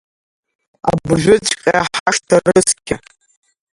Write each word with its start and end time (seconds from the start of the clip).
Абыржәыҵәҟьа 0.89 1.77
ҳашҭа 1.91 2.37
рыцқьа! 2.45 2.95